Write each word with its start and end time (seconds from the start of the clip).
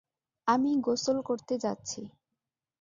আমি 0.47 0.71
গোসল 0.81 1.17
করতে 1.21 1.53
যাচ্ছি। 1.57 2.01